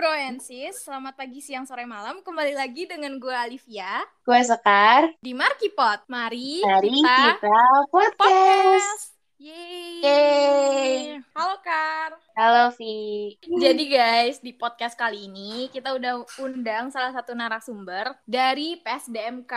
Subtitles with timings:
[0.00, 2.24] Broensis, selamat pagi, siang, sore, malam.
[2.24, 5.12] Kembali lagi dengan gue Alivia Gue Sekar.
[5.20, 6.08] di Markipot.
[6.08, 7.60] Mari, Hari kita, kita
[7.92, 8.16] podcast.
[8.16, 9.02] podcast.
[9.36, 10.00] Yeay.
[10.00, 11.20] Yeay.
[11.36, 12.16] Halo Kar.
[12.32, 13.36] Halo Vi.
[13.44, 19.52] Jadi guys, di podcast kali ini kita udah undang salah satu narasumber dari PSDMK.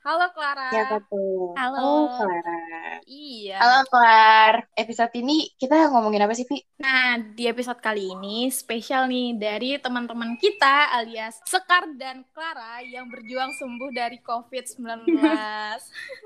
[0.00, 0.72] Halo Clara.
[1.12, 1.52] Tuh?
[1.60, 1.76] Halo.
[1.76, 2.96] Oh, Clara.
[3.04, 3.60] Iya.
[3.60, 4.64] Halo Clara.
[4.72, 6.56] Episode ini kita ngomongin apa sih Vi?
[6.80, 13.12] Nah, di episode kali ini spesial nih dari teman-teman kita alias Sekar dan Clara yang
[13.12, 15.04] berjuang sembuh dari COVID-19.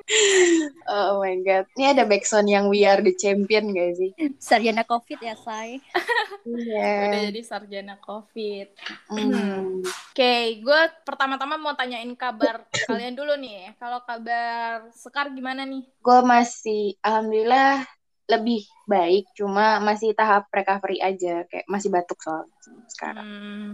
[0.94, 1.66] Oh my god.
[1.74, 4.10] Ini ada backsound yang We Are The Champion gak sih?
[4.38, 5.82] sarjana covid ya say
[6.46, 7.32] Udah Iya.
[7.32, 8.68] jadi sarjana COVID.
[9.10, 9.80] Hmm.
[10.12, 13.63] Oke, gue pertama-tama mau tanyain kabar kalian dulu nih.
[13.80, 15.84] Kalau kabar Sekar gimana nih?
[16.04, 17.84] Gue masih, Alhamdulillah
[18.28, 19.24] lebih baik.
[19.36, 21.44] Cuma masih tahap recovery aja.
[21.48, 22.52] Kayak masih batuk soalnya
[22.92, 23.24] sekarang.
[23.24, 23.68] Hmm,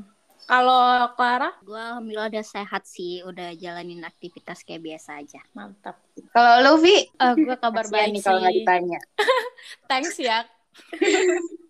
[0.47, 1.51] kalau Clara?
[1.63, 6.03] gue alhamdulillah udah sehat sih udah jalanin aktivitas kayak biasa aja Mantap.
[6.35, 7.07] Kalau lu Vi?
[7.07, 8.59] Eh, gue kabar baik nih kalau nggak sih.
[8.63, 9.01] ditanya.
[9.91, 10.43] Thanks ya.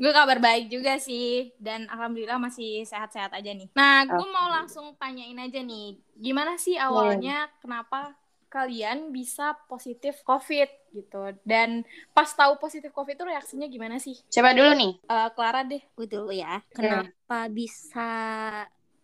[0.00, 3.68] gue kabar baik juga sih dan alhamdulillah masih sehat-sehat aja nih.
[3.72, 8.14] Nah, gue mau langsung tanyain aja nih, gimana sih awalnya kenapa
[8.52, 11.34] kalian bisa positif COVID gitu?
[11.42, 11.82] Dan
[12.14, 14.14] pas tahu positif COVID itu reaksinya gimana sih?
[14.30, 14.92] Siapa dulu nih?
[15.10, 15.82] Eh, Clara deh.
[15.82, 18.08] gue dulu ya kenapa bisa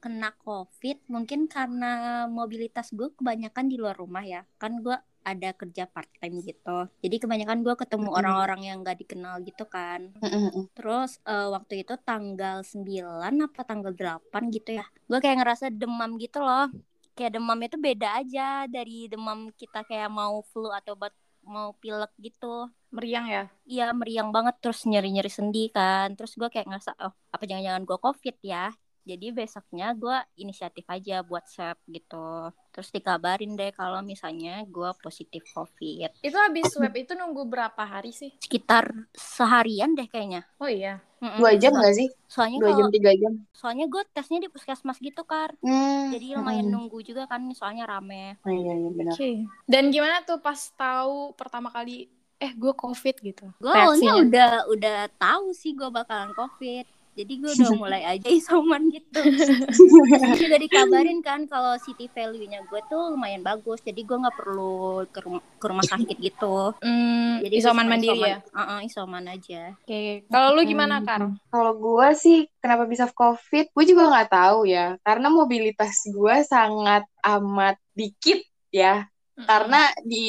[0.01, 5.85] kena covid mungkin karena mobilitas gue kebanyakan di luar rumah ya kan gue ada kerja
[5.87, 8.19] part time gitu jadi kebanyakan gue ketemu Mm-mm.
[8.19, 10.69] orang-orang yang gak dikenal gitu kan Mm-mm.
[10.73, 14.85] Terus eh, waktu itu tanggal 9 apa tanggal 8 gitu ya.
[15.11, 16.73] Gue kayak ngerasa demam gitu loh.
[17.13, 21.13] Kayak demamnya tuh beda aja dari demam kita kayak mau flu atau bat
[21.45, 22.71] mau pilek gitu.
[22.95, 23.43] Meriang ya?
[23.69, 26.17] Iya meriang banget terus nyeri-nyeri sendi kan.
[26.17, 28.73] Terus gue kayak ngerasa oh apa jangan-jangan gue covid ya.
[29.11, 32.27] Jadi besoknya gue inisiatif aja buat swab gitu.
[32.71, 36.15] Terus dikabarin deh kalau misalnya gue positif covid.
[36.23, 38.31] Itu habis swab itu nunggu berapa hari sih?
[38.39, 40.47] Sekitar seharian deh kayaknya.
[40.57, 41.03] Oh iya.
[41.19, 41.37] Mm-mm.
[41.37, 42.09] Dua jam gak sih?
[42.25, 43.33] Soalnya Dua jam, tiga jam.
[43.53, 46.09] soalnya gue tesnya di puskesmas gitu kan Hmm.
[46.09, 46.73] jadi lumayan mm.
[46.73, 49.13] nunggu juga kan soalnya rame Oh, iya, iya, benar.
[49.13, 49.45] Oke.
[49.69, 53.47] Dan gimana tuh pas tahu pertama kali eh gue COVID gitu?
[53.53, 56.89] gue awalnya udah udah tahu sih gue bakalan covid
[57.19, 62.81] jadi gue udah mulai aja isoman gitu Terus juga dikabarin kan kalau city value-nya gue
[62.87, 67.57] tuh lumayan bagus jadi gue nggak perlu ke, rum- ke rumah sakit gitu Hmm, jadi
[67.61, 68.37] isoman mandiri ya?
[68.57, 70.25] Heeh, isoman aja Oke.
[70.31, 71.07] Kalau lu gimana, Hmm.
[71.09, 71.23] Kar?
[71.51, 74.95] Kalau gue sih kenapa bisa COVID, gue juga nggak tahu ya.
[75.03, 78.39] Karena mobilitas gue sangat amat dikit
[78.71, 79.05] ya.
[79.47, 80.27] Karena di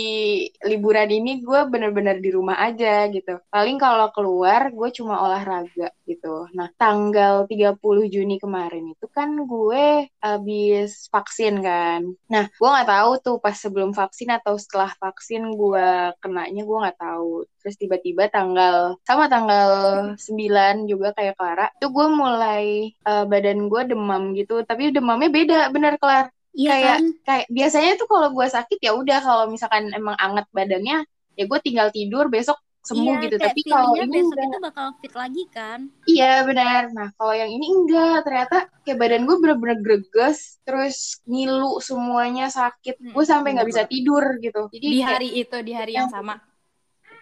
[0.66, 3.40] liburan ini gue bener-bener di rumah aja gitu.
[3.50, 6.48] Paling kalau keluar gue cuma olahraga gitu.
[6.58, 12.02] Nah tanggal 30 Juni kemarin itu kan gue habis vaksin kan.
[12.28, 15.88] Nah gue nggak tahu tuh pas sebelum vaksin atau setelah vaksin gue
[16.22, 17.48] kenanya gue nggak tahu.
[17.62, 19.70] Terus tiba-tiba tanggal sama tanggal
[20.18, 24.62] 9 juga kayak Clara, itu gue mulai eh, badan gue demam gitu.
[24.66, 27.04] Tapi demamnya beda bener Clara iya Kayak- kan?
[27.24, 31.04] kayak biasanya tuh kalau gue sakit ya udah kalau misalkan emang anget badannya
[31.40, 33.36] ya gue tinggal tidur besok sembuh iya, gitu.
[33.38, 34.50] tapi kalau ini besok enggak.
[34.50, 35.80] itu bakal fit lagi kan?
[36.10, 36.90] Iya benar.
[36.90, 38.26] Nah kalau yang ini enggak.
[38.26, 42.98] Ternyata kayak badan gue bener-bener greges terus ngilu semuanya sakit.
[42.98, 44.66] Hmm, gue sampai nggak bisa tidur gitu.
[44.74, 46.42] Jadi Di kayak- hari itu, di hari yang sama.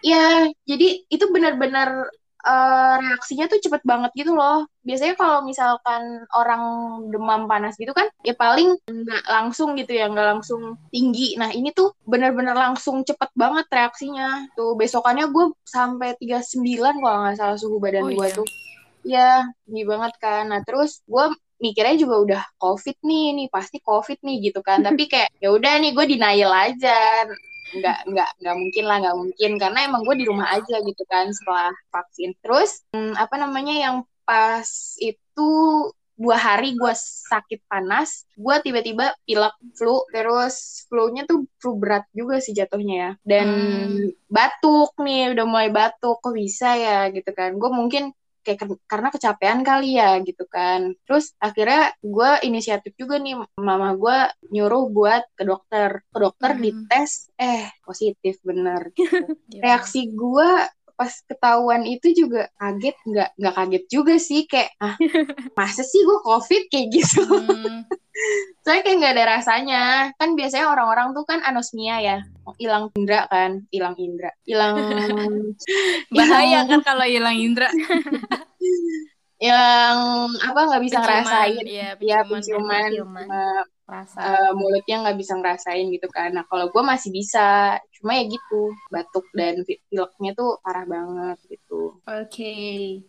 [0.00, 2.08] Iya, jadi itu benar-benar
[2.44, 4.64] eh, reaksinya tuh cepet banget gitu loh.
[4.80, 6.62] Biasanya kalau misalkan orang
[7.12, 11.36] demam panas gitu kan, ya paling nggak langsung gitu ya, nggak langsung tinggi.
[11.36, 14.48] Nah ini tuh benar-benar langsung cepet banget reaksinya.
[14.56, 18.36] Tuh besokannya gue sampai 39 kalau nggak salah suhu badan Oh, gue iya.
[18.36, 18.48] tuh.
[19.00, 19.30] Iya,
[19.64, 20.48] tinggi banget kan.
[20.52, 21.24] Nah terus gue
[21.60, 24.80] mikirnya juga udah covid nih, nih pasti covid nih gitu kan.
[24.80, 27.28] Tapi kayak ya udah nih gue denial aja
[27.70, 29.50] nggak nggak nggak mungkin lah nggak mungkin.
[29.62, 32.34] Karena emang gue di rumah aja gitu kan setelah vaksin.
[32.42, 33.96] Terus hmm, apa namanya yang
[34.26, 35.50] pas itu
[36.20, 36.92] dua hari gue
[37.32, 40.04] sakit panas gue tiba-tiba pilek flu.
[40.12, 43.10] Terus flu-nya tuh flu berat juga sih jatuhnya ya.
[43.24, 44.12] Dan Hmm.
[44.28, 47.56] batuk nih udah mulai batuk kok bisa ya gitu kan.
[47.56, 48.12] Gue mungkin
[48.44, 48.58] kayak
[48.90, 54.16] karena kecapean kali ya gitu kan terus akhirnya gue inisiatif juga nih mama gue
[54.54, 56.62] nyuruh buat ke dokter ke dokter Hmm.
[56.64, 58.82] dites eh positif bener
[59.50, 59.62] Gila.
[59.64, 60.50] reaksi gue
[61.00, 65.00] pas ketahuan itu juga kaget nggak nggak kaget juga sih kayak ah
[65.56, 66.68] masa sih gue covid?
[66.68, 67.24] kayak gitu.
[67.24, 67.88] Hmm,
[68.68, 69.82] soalnya kayak nggak ada rasanya.
[70.20, 72.18] Kan biasanya orang-orang tuh kan anosmia ya.
[72.60, 74.76] Hilang indra kan hilang indra hilang
[76.12, 77.72] bahaya kan kalau hilang indra.
[79.40, 79.96] Yang
[80.36, 83.28] apa nggak bisa Penciuman, ngerasain iya, ya penciuman, penciuman
[83.90, 84.20] Rasa.
[84.22, 88.60] eh, mulutnya nggak bisa ngerasain gitu kan nah kalau gue masih bisa cuma ya gitu
[88.92, 92.52] batuk dan pi- pileknya tuh parah banget gitu Oke.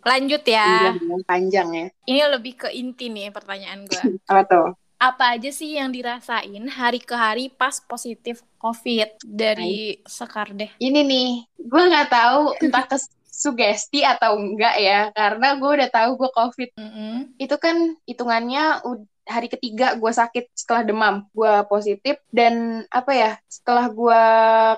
[0.02, 0.96] Lanjut ya.
[0.96, 4.02] Panjang, panjang ya Ini lebih ke inti nih pertanyaan gue.
[4.32, 4.68] apa tuh
[5.02, 10.70] Apa aja sih yang dirasain hari ke hari pas positif COVID dari Sekar deh?
[10.78, 12.98] ini nih gue nggak tahu entah ke
[13.32, 17.32] sugesti atau enggak ya karena gue udah tahu gue covid Mm-mm.
[17.40, 18.84] itu kan hitungannya
[19.24, 24.24] hari ketiga gue sakit setelah demam gue positif dan apa ya setelah gue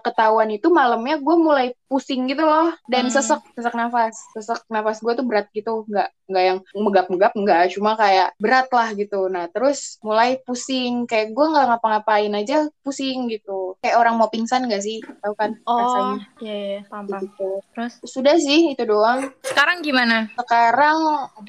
[0.05, 2.73] ketahuan itu malamnya gue mulai pusing gitu loh.
[2.85, 3.13] Dan Hmm.
[3.13, 4.17] sesek sesek nafas.
[4.33, 5.85] Sesek nafas gue tuh berat gitu.
[5.85, 7.61] Nggak nggak yang megap-megap nggak.
[7.69, 9.29] Cuma kayak berat lah gitu.
[9.29, 11.05] Nah terus mulai pusing.
[11.05, 13.77] Kayak gue nggak ngapa-ngapain aja pusing gitu.
[13.77, 14.97] Kayak orang mau pingsan gak sih?
[15.21, 16.17] Tahu kan Oh, rasanya?
[16.39, 17.21] iya, iya, paham, paham.
[17.21, 17.49] gitu.
[17.71, 17.93] Terus?
[18.01, 19.29] Sudah sih itu doang.
[19.43, 20.25] Sekarang gimana?
[20.33, 20.97] sekarang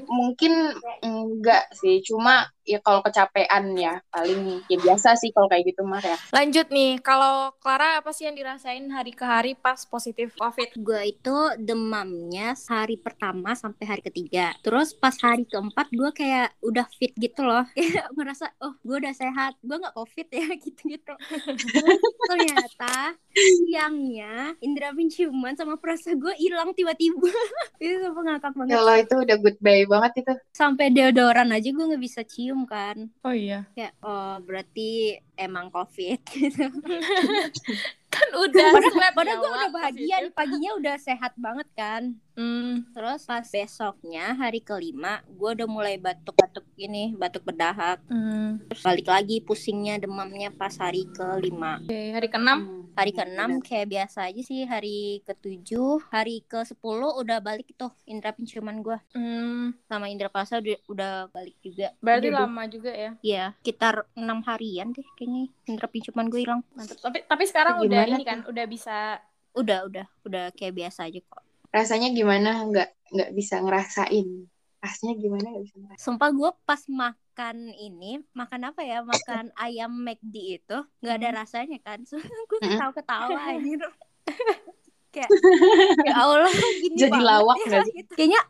[0.05, 0.53] mungkin
[1.01, 2.03] enggak sih.
[2.03, 6.17] Cuma ya kalau kecapean ya paling ya biasa sih kalau kayak gitu mah ya.
[6.33, 10.71] Lanjut nih, kalau Clara apa sih yang dirasain hari ke hari pas positif COVID?
[10.83, 14.55] Gue itu demamnya hari pertama sampai hari ketiga.
[14.61, 17.65] Terus pas hari keempat gue kayak udah fit gitu loh.
[17.77, 19.55] Kayak merasa oh gue udah sehat.
[19.63, 21.15] Gue nggak covid ya gitu-gitu.
[22.31, 27.31] Ternyata siangnya indera penciuman sama perasa gue hilang tiba-tiba.
[27.83, 28.75] itu sampai ngakak banget.
[28.79, 33.11] kalau itu udah goodbye banget itu Sampai deodoran aja gue nggak bisa cium kan.
[33.27, 33.67] Oh iya.
[33.75, 36.67] Kayak oh berarti emang covid gitu.
[38.15, 42.03] Kan udah swab Padahal gue udah bahagia nih paginya udah sehat banget kan.
[42.35, 42.87] Hmm.
[42.91, 48.03] Terus pas besoknya hari kelima gue udah mulai batuk-batuk ini batuk berdahak.
[48.07, 48.59] Hmm.
[48.67, 51.79] Terus balik lagi pusingnya demamnya pas hari kelima.
[51.79, 52.61] Oke, hari keenam.
[52.95, 54.63] Hari keenam kayak biasa aja sih.
[54.63, 59.75] Hari ketujuh, hari ke sepuluh udah balik tuh indera penciuman gue Hmm.
[59.87, 61.91] sama indera perasa udah, udah balik juga.
[61.99, 63.11] Berarti lama juga ya.
[63.19, 66.63] Iya, sekitar enam harian deh kayaknya indera penciuman gue hilang.
[66.75, 66.99] Mantap.
[66.99, 68.27] Tapi tapi sekarang Gimana udah ini tuh?
[68.27, 68.97] kan, udah bisa
[69.55, 71.39] Udah, udah, udah kayak biasa aja kok.
[71.75, 74.47] Rasanya gimana nggak nggak bisa ngerasain
[74.79, 79.01] rasanya gimana nggak bisa ngerasain Sumpah gue pas makan ini, makan apa ya?
[79.01, 82.05] Makan ayam McD itu nggak ada rasanya kan?
[82.05, 82.77] So, gue Mm-mm.
[82.77, 83.81] ketawa-ketawa anjir.
[85.15, 85.31] Kayak
[86.03, 86.51] ya Allah
[86.83, 88.13] gini Jadi banget lawak ya, gitu.
[88.19, 88.43] Kayaknya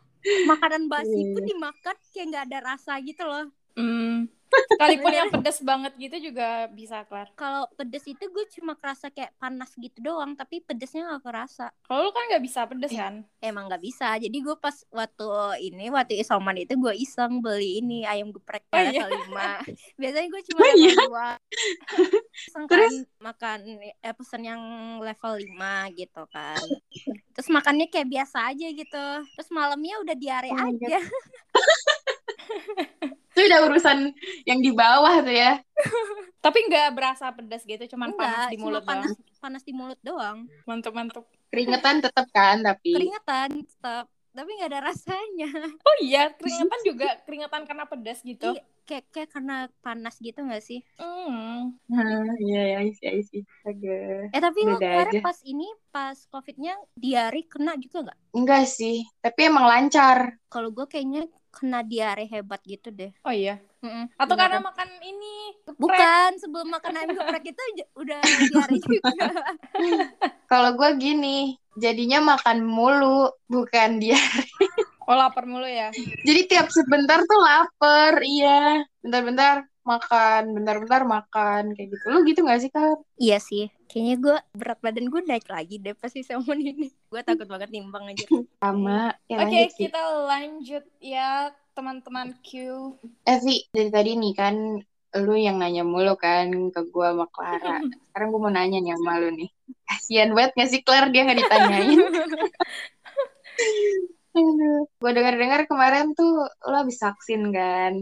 [0.49, 1.49] makanan basi pun iya.
[1.53, 3.45] dimakan kayak nggak ada rasa gitu loh.
[3.77, 4.25] Hmm.
[4.71, 7.27] Sekalipun yang pedas banget gitu juga bisa kelar.
[7.33, 11.69] Kalau pedes itu gue cuma kerasa kayak panas gitu doang, tapi pedesnya nggak kerasa.
[11.83, 13.23] Kalau lu kan nggak bisa pedes kan?
[13.39, 14.13] Emang nggak bisa.
[14.15, 15.27] Jadi gue pas waktu
[15.63, 19.05] ini waktu isoman itu gue iseng beli ini ayam geprek Oh, iya?
[19.05, 19.61] lima.
[20.01, 20.93] Biasanya gue cuma Oh, iya?
[20.97, 21.29] dua.
[22.35, 22.91] Iseng Terus?
[22.91, 24.61] kan makan eh, pesen yang
[24.99, 26.59] level 5 gitu kan.
[27.31, 29.05] Terus makannya kayak biasa aja gitu.
[29.35, 30.99] Terus malamnya udah diare Oh aja.
[33.35, 33.97] itu udah urusan
[34.47, 35.59] yang di bawah tuh ya
[36.45, 39.41] Tapi nggak berasa pedas gitu, cuman Enggak, panas di cuma mulut panas doang.
[39.41, 40.37] panas di mulut doang.
[40.69, 41.25] Mantap mantap.
[41.49, 45.49] keringetan tetap kan tapi Keringetan tetap tapi nggak ada rasanya.
[45.81, 48.53] Oh iya, keringetan juga keringetan karena pedas gitu.
[48.53, 49.53] Iya, kayak kayak karena
[49.83, 50.79] panas gitu nggak sih?
[50.97, 51.77] Hmm.
[52.45, 53.37] Iya ya isi isi
[53.67, 55.19] agak Eh tapi lo Beda kemarin aja.
[55.25, 58.19] pas ini pas covidnya diare kena juga nggak?
[58.37, 60.17] enggak sih tapi emang lancar
[60.53, 61.21] Kalau gue kayaknya
[61.55, 63.11] kena diare hebat gitu deh.
[63.27, 63.59] Oh iya.
[63.83, 64.05] Mm-mm.
[64.15, 64.39] Atau Beneran.
[64.39, 65.33] karena makan ini
[65.67, 65.79] geprek.
[65.83, 67.61] Bukan sebelum makan ayam geprek itu
[67.95, 69.11] udah diare juga.
[70.51, 71.37] kalau gue gini
[71.75, 74.15] jadinya makan mulu bukan dia
[75.05, 75.93] Oh lapar mulu ya.
[76.25, 82.57] jadi tiap sebentar tuh lapar iya bentar-bentar makan bentar-bentar makan kayak gitu lu gitu gak
[82.57, 83.69] sih kak iya sih.
[83.85, 86.89] Kayaknya gue berat badan gue naik lagi deh pas salmon ini.
[87.05, 88.25] Gue takut banget nimbang aja.
[88.57, 92.49] sama ya Oke, sih kita lanjut ya teman-teman Q.
[93.29, 94.55] eh Vi, dari tadi nih kan
[95.15, 97.79] lu yang nanya mulu kan ke gue sama Clara
[98.11, 99.47] sekarang gue mau nanya nih sama lu nih
[99.87, 101.99] kasian banget gak sih Claire dia gak ditanyain
[105.01, 107.93] gue dengar-dengar kemarin tuh lo habis vaksin kan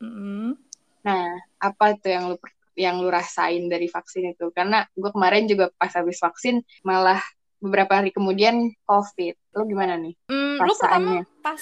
[0.00, 0.56] Mm-mm.
[1.00, 1.24] Nah,
[1.60, 2.36] apa itu yang lu
[2.76, 4.48] yang lu rasain dari vaksin itu?
[4.52, 7.20] Karena gue kemarin juga pas habis vaksin malah
[7.60, 9.34] beberapa hari kemudian COVID.
[9.60, 10.16] Lu gimana nih?
[10.28, 11.60] Hmm, lu pertama pas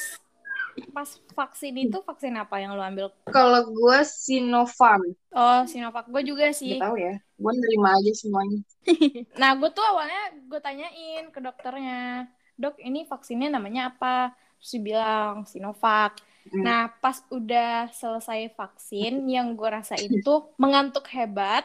[0.94, 3.10] pas vaksin itu vaksin apa yang lu ambil?
[3.30, 5.02] Kalau gue Sinopharm,
[5.34, 6.06] Oh, Sinovac.
[6.10, 6.78] Gue juga sih.
[6.78, 7.14] gak tahu ya.
[7.38, 8.58] Gue nerima aja semuanya.
[9.42, 12.26] Nah, gue tuh awalnya gue tanyain ke dokternya,
[12.58, 14.34] dok ini vaksinnya namanya apa?
[14.58, 16.18] Terus dia bilang Sinovac.
[16.48, 16.64] Hmm.
[16.64, 21.62] Nah, pas udah selesai vaksin, yang gue rasain tuh mengantuk hebat.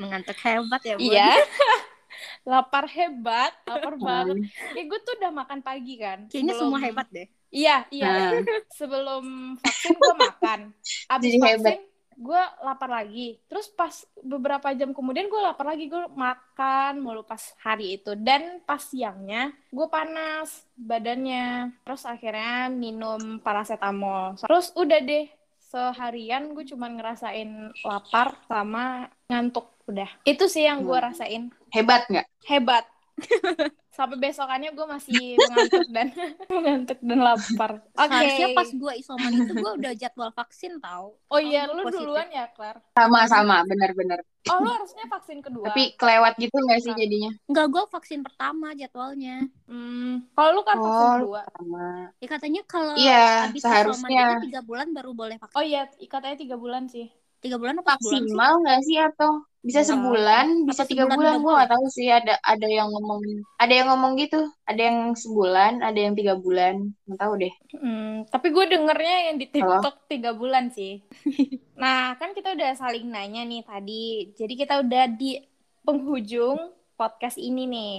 [0.00, 1.04] Mengantuk hebat ya, Bun.
[1.04, 1.28] Iya.
[2.50, 4.50] lapar hebat, lapar banget.
[4.78, 6.26] Eh gue tuh udah makan pagi kan.
[6.30, 7.28] Kayaknya Sebelum- semua hebat deh.
[7.52, 8.08] Iya, iya.
[8.08, 8.30] Nah.
[8.72, 9.24] Sebelum
[9.60, 10.60] vaksin gue makan.
[11.12, 11.78] Abis Jadi vaksin hebat.
[12.14, 13.40] Gue lapar lagi.
[13.46, 15.86] Terus pas beberapa jam kemudian gue lapar lagi.
[15.86, 18.14] Gue makan mulu pas hari itu.
[18.14, 21.72] Dan pas siangnya gue panas badannya.
[21.82, 24.38] Terus akhirnya minum paracetamol.
[24.40, 25.26] Terus udah deh
[25.58, 27.48] seharian gue cuman ngerasain
[27.82, 30.08] lapar sama ngantuk udah.
[30.22, 31.06] Itu sih yang gue Hmm.
[31.10, 31.42] rasain.
[31.72, 32.26] Hebat nggak?
[32.44, 32.84] Hebat.
[33.92, 36.08] Sampai besokannya gue masih mengantuk dan
[36.56, 37.72] mengantuk dan lapar.
[37.92, 38.08] Oke.
[38.08, 41.12] Harusnya pas gue isoman itu gue udah jadwal vaksin tau.
[41.28, 42.08] Oh iya, Oh, lu positif.
[42.08, 42.80] duluan ya, Claire?
[42.96, 44.18] Sama-sama, benar-benar.
[44.48, 45.68] Oh, lu harusnya vaksin kedua.
[45.68, 47.30] Tapi kelewat gitu nggak sih jadinya?
[47.48, 49.46] Enggak, gue vaksin pertama jadwalnya.
[49.68, 51.42] Hmm, kalau lu kan vaksin Oh, kedua.
[51.56, 51.86] Sama.
[52.22, 54.08] Ya katanya kalau Iya, habis seharusnya.
[54.08, 55.58] isoman itu tiga bulan baru boleh vaksin.
[55.58, 55.80] Oh iya,
[56.12, 57.06] katanya tiga bulan sih.
[57.42, 58.22] Tiga bulan apa sih?
[58.22, 61.42] Maksimal nggak sih atau bisa sebulan, bisa tiga bulan?
[61.42, 62.06] Gue nggak tahu sih.
[62.06, 63.22] Ada ada yang ngomong,
[63.58, 64.46] ada yang ngomong gitu.
[64.62, 66.94] Ada yang sebulan, ada yang tiga bulan.
[67.06, 67.54] Nggak tahu deh.
[67.74, 69.82] Hmm, tapi gue dengernya yang di Halo?
[69.82, 71.02] TikTok tiga bulan sih.
[71.82, 74.30] nah, kan kita udah saling nanya nih tadi.
[74.38, 75.42] Jadi kita udah di
[75.82, 76.58] penghujung
[76.94, 77.94] podcast ini nih.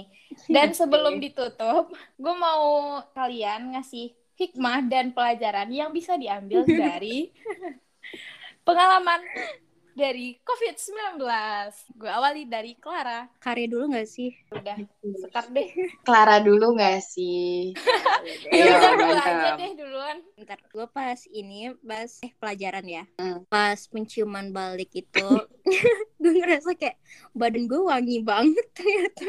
[0.48, 7.30] Dan sebelum ditutup, gue mau kalian ngasih hikmah dan pelajaran yang bisa diambil dari
[8.64, 9.20] pengalaman
[9.94, 11.22] dari COVID-19.
[11.94, 13.30] Gue awali dari Clara.
[13.38, 14.34] Karya dulu gak sih?
[14.50, 14.76] Udah,
[15.30, 15.70] start deh.
[16.02, 17.72] Clara dulu nggak sih?
[18.48, 20.16] Ya udah gue aja deh duluan.
[20.40, 23.04] Ntar gue pas ini pas eh pelajaran ya.
[23.20, 23.44] Hmm.
[23.52, 25.28] Pas penciuman balik itu
[26.24, 26.96] gue ngerasa kayak
[27.36, 29.28] badan gue wangi banget ternyata.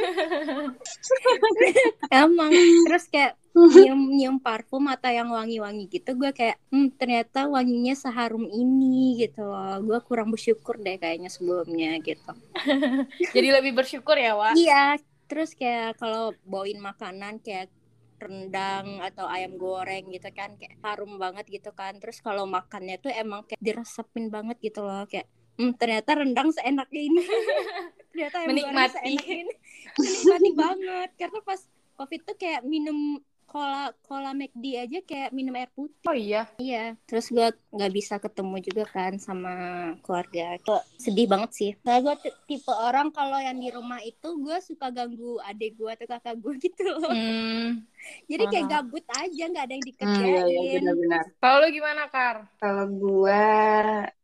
[2.24, 2.56] Emang
[2.88, 8.44] terus kayak nyium nyium parfum atau yang wangi-wangi gitu gue kayak hmm, ternyata wanginya seharum
[8.52, 9.80] ini gitu loh.
[9.80, 12.36] Gue kurang bersyukur deh kayaknya sebelumnya gitu.
[13.36, 14.60] Jadi lebih bersyukur ya, Wak.
[14.60, 15.00] iya.
[15.26, 17.72] Terus kayak kalau bawain makanan kayak
[18.16, 21.96] rendang atau ayam goreng gitu kan kayak harum banget gitu kan.
[21.98, 25.08] Terus kalau makannya tuh emang kayak diresepin banget gitu loh.
[25.08, 27.24] Kayak hmm, ternyata rendang seenak ini.
[28.12, 28.94] Ternyata ayam goreng Menikmati.
[29.00, 29.54] seenak ini.
[29.96, 31.10] Menikmati banget.
[31.16, 31.62] Karena pas
[31.96, 33.24] covid tuh kayak minum
[33.56, 36.44] cola cola McD aja kayak minum air putih Oh iya.
[36.60, 39.54] Iya, terus gue nggak bisa ketemu juga kan sama
[40.00, 40.56] keluarga.
[40.64, 41.72] Kok sedih banget sih.
[41.84, 42.16] Nah, gue
[42.48, 46.54] tipe orang kalau yang di rumah itu gue suka ganggu adik gue atau kakak gue
[46.66, 47.12] gitu loh.
[47.12, 47.84] Hmm.
[48.30, 50.30] Jadi kayak gabut aja, nggak ada yang Hmm, dikerjain.
[50.30, 51.24] iya, iya, benar-benar.
[51.42, 52.36] Kalau lu gimana, Kar?
[52.62, 53.44] Kalau gue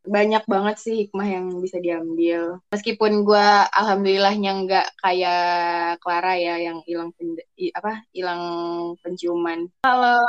[0.02, 2.62] banyak banget sih hikmah yang bisa diambil.
[2.74, 5.46] Meskipun gue alhamdulillahnya nggak kayak
[6.02, 7.10] Clara ya yang hilang
[7.74, 8.42] apa hilang
[9.02, 9.70] penciuman.
[9.82, 10.22] Kalau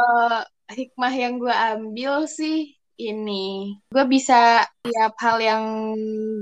[0.72, 3.78] hikmah yang gue ambil sih ini.
[3.92, 5.64] Gue bisa tiap hal yang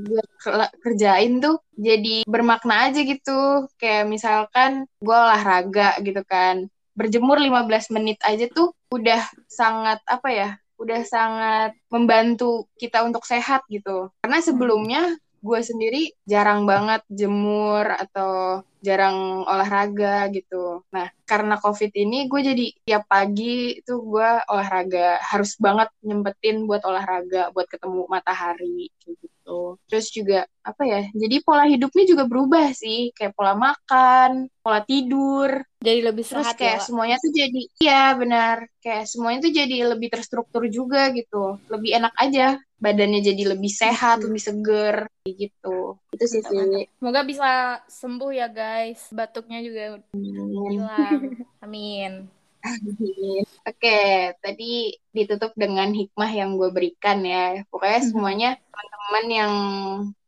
[0.06, 3.68] gue ke- kerjain tuh jadi bermakna aja gitu.
[3.76, 6.66] Kayak misalkan gue olahraga gitu kan.
[6.94, 13.60] Berjemur 15 menit aja tuh udah sangat apa ya udah sangat membantu kita untuk sehat
[13.68, 14.08] gitu.
[14.24, 15.02] Karena sebelumnya
[15.40, 20.84] gue sendiri jarang banget jemur atau jarang olahraga gitu.
[20.92, 25.20] Nah, karena COVID ini gue jadi tiap pagi itu gue olahraga.
[25.20, 29.82] Harus banget nyempetin buat olahraga, buat ketemu matahari kayak gitu.
[29.90, 31.00] Terus juga apa ya?
[31.10, 36.60] Jadi pola hidupnya juga berubah sih, kayak pola makan, pola tidur, Jadi lebih Terus sehat
[36.60, 41.56] kayak ya, semuanya tuh jadi iya benar kayak semuanya tuh jadi lebih terstruktur juga gitu
[41.72, 47.80] lebih enak aja badannya jadi lebih sehat lebih seger gitu itu sih sih Semoga bisa
[47.88, 49.08] sembuh ya, guys.
[49.08, 50.04] Batuknya juga
[50.68, 51.48] hilang.
[51.64, 52.28] Amin.
[53.66, 53.98] Oke,
[54.40, 57.64] tadi ditutup dengan hikmah yang gue berikan ya.
[57.68, 59.52] Pokoknya semuanya teman-teman yang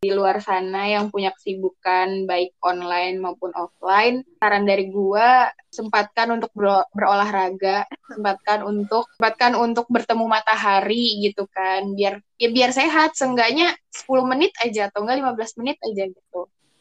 [0.03, 5.29] di luar sana yang punya kesibukan baik online maupun offline, saran dari gue
[5.71, 12.71] sempatkan untuk ber- berolahraga, sempatkan untuk sempatkan untuk bertemu matahari gitu kan, biar ya biar
[12.75, 16.41] sehat, seenggaknya 10 menit aja atau enggak 15 menit aja gitu.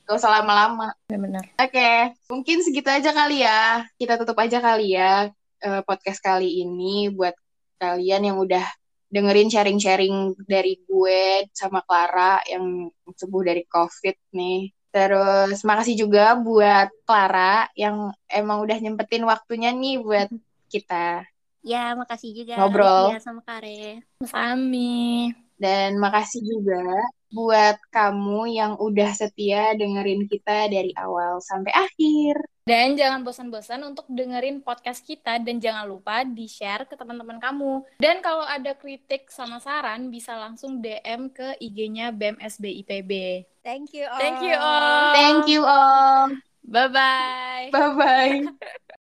[0.09, 0.91] Gak usah lama-lama.
[1.07, 1.45] Benar.
[1.55, 3.85] Oke, mungkin segitu aja kali ya.
[3.95, 5.31] Kita tutup aja kali ya
[5.61, 7.33] eh, podcast kali ini buat
[7.77, 8.65] kalian yang udah
[9.11, 14.71] dengerin sharing-sharing dari gue sama Clara yang sembuh dari COVID nih.
[14.91, 20.29] Terus makasih juga buat Clara yang emang udah nyempetin waktunya nih buat
[20.71, 21.27] kita.
[21.61, 22.57] Ya, makasih juga.
[22.57, 23.13] Ngobrol.
[23.15, 24.01] Ya, sama Kare.
[24.23, 25.29] Mas Ami.
[25.61, 26.81] Dan makasih juga
[27.29, 32.41] buat kamu yang udah setia dengerin kita dari awal sampai akhir.
[32.71, 37.83] Dan jangan bosan-bosan untuk dengerin podcast kita dan jangan lupa di-share ke teman-teman kamu.
[37.99, 43.43] Dan kalau ada kritik sama saran bisa langsung DM ke IG-nya BEM SBIPB.
[43.59, 44.23] Thank you all.
[44.23, 45.11] Thank you all.
[45.11, 46.31] Thank you all.
[46.63, 47.67] Bye bye.
[47.75, 48.39] Bye bye.